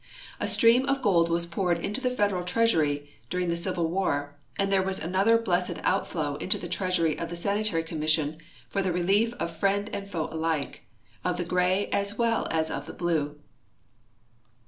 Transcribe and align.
A 0.39 0.47
stream 0.47 0.87
of 0.87 1.03
gold 1.03 1.29
was 1.29 1.45
poured 1.45 1.77
into 1.77 2.01
the 2.01 2.09
Federal 2.09 2.43
Treasury 2.43 3.11
during 3.29 3.49
the 3.49 3.55
civil 3.55 3.85
war, 3.87 4.35
and 4.57 4.71
there 4.71 4.81
was 4.81 4.97
another 4.99 5.37
blessed 5.37 5.77
outflow 5.83 6.37
into 6.37 6.57
the 6.57 6.67
treasury 6.67 7.15
of 7.19 7.29
the 7.29 7.35
sanitary 7.35 7.83
commission 7.83 8.39
for 8.67 8.81
the 8.81 8.91
relief 8.91 9.31
of 9.35 9.55
friend 9.57 9.91
and 9.93 10.09
foe 10.09 10.27
alike, 10.31 10.81
of 11.23 11.37
the 11.37 11.45
Gray 11.45 11.87
as 11.89 12.17
well 12.17 12.47
as 12.49 12.71
of 12.71 12.87
the 12.87 12.93
Blue. 12.93 13.37